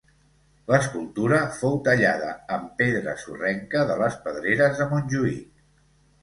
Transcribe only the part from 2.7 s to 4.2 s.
pedra sorrenca de les